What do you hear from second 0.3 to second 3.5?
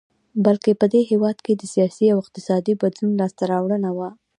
بلکې په دې هېواد کې د سیاسي او اقتصادي بدلون لاسته